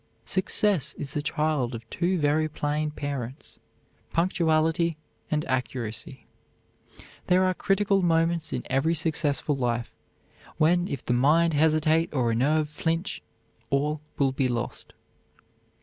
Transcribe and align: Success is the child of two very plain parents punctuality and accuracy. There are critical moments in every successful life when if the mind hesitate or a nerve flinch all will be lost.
Success 0.25 0.95
is 0.95 1.13
the 1.13 1.21
child 1.21 1.75
of 1.75 1.87
two 1.91 2.17
very 2.17 2.47
plain 2.49 2.89
parents 2.89 3.59
punctuality 4.11 4.97
and 5.29 5.45
accuracy. 5.45 6.25
There 7.27 7.43
are 7.45 7.53
critical 7.53 8.01
moments 8.01 8.51
in 8.51 8.63
every 8.67 8.95
successful 8.95 9.55
life 9.55 9.99
when 10.57 10.87
if 10.87 11.05
the 11.05 11.13
mind 11.13 11.53
hesitate 11.53 12.11
or 12.15 12.31
a 12.31 12.35
nerve 12.35 12.67
flinch 12.67 13.21
all 13.69 14.01
will 14.17 14.31
be 14.31 14.47
lost. 14.47 14.93